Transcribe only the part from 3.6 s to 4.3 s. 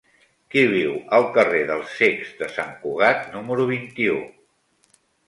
vint-i-u?